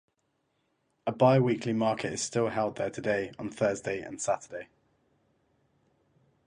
[1.05, 4.67] A bi-weekly market is still held there today on Thursday and Saturday.